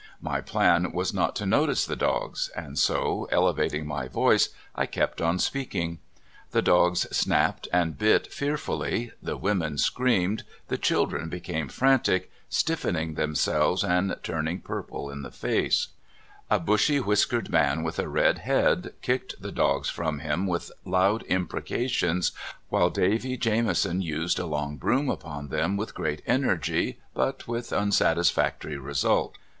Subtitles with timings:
[0.19, 5.21] My plan was not to notice the dogs, and so, elevating my voice, I kept
[5.21, 5.99] on speaking.
[6.49, 13.13] The dogs snapped and bit fearfully, the women screamed, the chil dren became frantic, stiffening
[13.13, 15.89] themselves and turning purple in the face;
[16.49, 21.21] a bushy whiskered man with a red head kicked the dogs from him with loud
[21.27, 22.31] imprecations,
[22.69, 28.79] while Davy Jamison used a long broom upon them with great energy but with unsatisfactory
[28.79, 29.37] result.